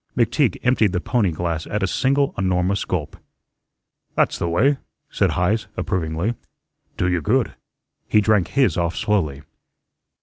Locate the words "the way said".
4.39-5.33